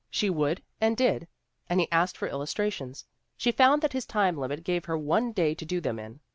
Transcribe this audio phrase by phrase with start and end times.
[0.09, 1.27] She would, and did,
[1.69, 3.05] and he asked for illustrations.
[3.37, 6.21] She found that his time limit gave her one day to do them in.